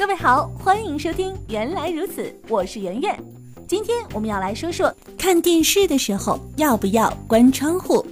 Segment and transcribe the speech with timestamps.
[0.00, 3.22] 各位好，欢迎收听《原来如此》，我是圆圆。
[3.68, 8.02] 今天我们要来说说看电视的时候要不要关窗户。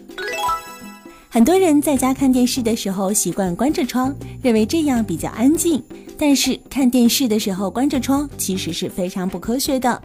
[1.30, 5.83] 很多人在家看电视的时候习惯关着窗，认为这样比较安静。
[6.19, 10.03] 但是看电视的时候关着窗其实是非常不科学的。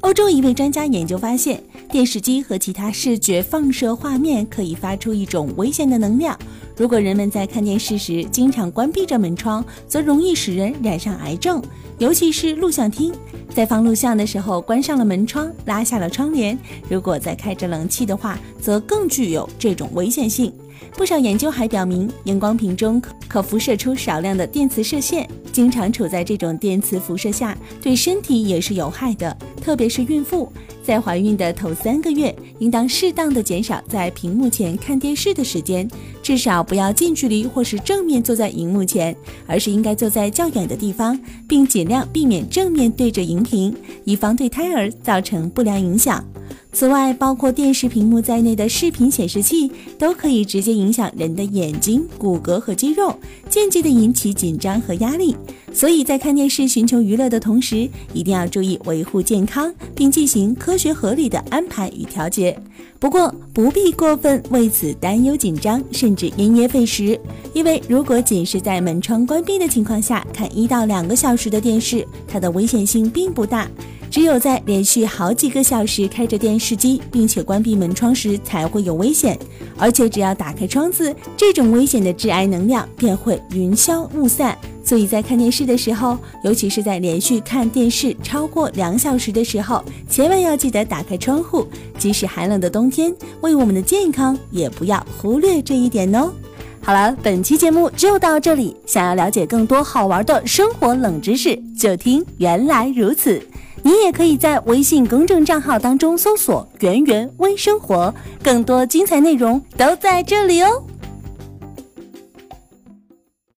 [0.00, 6.38] 欧洲一位专家研究发现，电视机和其他视觉放射画面可以发出一种危险的能量。
[6.76, 11.62] 如果人们在看电视时经常关闭着门窗，则容易使人染上癌症。
[11.98, 13.14] 尤其是录像厅，
[13.54, 16.58] 在放录像的时候关上了门窗，拉下了窗帘，
[16.90, 20.52] 如果再开着冷气的话，则更具有这种危险性。
[20.94, 30.52] 不少研究还表明，荧光屏中可辐射出少量的电磁射线，经常处在这种电磁辐射下，对身体也是有害的，特别是孕妇。
[30.86, 35.90] 在怀孕的头三个月，应当适当的减少在屏幕前看电视的时间，
[36.22, 39.14] 至少不要近距离或是正面坐在荧幕前，
[39.48, 41.18] 而是应该坐在较远的地方，
[41.48, 46.24] 并尽量避免正面对着荧屏，以防对胎儿造成不良影响。
[46.76, 55.34] 此外，包括电视屏幕在内的视频显示器都可以直接影响人的眼睛、骨骼和肌肉，间接的引起紧张和压力。
[55.72, 62.54] 所以在看电视寻求娱乐的同时，一定要注意维护健康，并进行科学合理的安排与调节。
[62.98, 67.18] 不过，不必过分为此担忧紧张，甚至因噎废食。
[67.54, 73.66] 因为如果仅是在门窗关闭的情况下看一到两个小时的电视，它的危险性并不大。
[74.16, 79.38] 只有在连续好几个小时开着电视机，并且关闭门窗时，才会有危险。
[79.76, 84.56] 而且只要打开窗子，这种危险的致癌能量便会云消雾散。
[84.82, 91.66] 所以在看电视的时候，尤其是在连续看电视超过两小时的时候，千万要记得打开窗户。
[91.98, 96.32] 即使寒冷的冬天，为我们的健康，也不要忽略这一点哦。
[96.80, 98.74] 好了，本期节目就到这里。
[98.86, 103.42] 想要了解更多好玩的生活冷知识，就听原来如此。
[103.86, 110.82] 你也可以在微信公众账号当中搜索“圆圆微生活”，更多精彩内容都在这里哦。